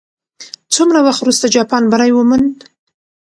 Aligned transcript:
څومره 0.73 0.99
وخت 1.05 1.19
وروسته 1.21 1.51
جاپان 1.55 1.83
بری 1.91 2.11
وموند؟ 2.13 2.57